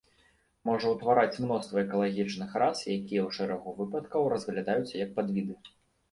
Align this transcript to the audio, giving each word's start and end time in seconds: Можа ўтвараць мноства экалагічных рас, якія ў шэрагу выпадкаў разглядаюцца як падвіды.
Можа 0.67 0.87
ўтвараць 0.91 1.41
мноства 1.41 1.77
экалагічных 1.87 2.55
рас, 2.63 2.77
якія 2.93 3.21
ў 3.27 3.39
шэрагу 3.39 3.73
выпадкаў 3.81 4.25
разглядаюцца 4.33 4.95
як 5.05 5.13
падвіды. 5.19 5.55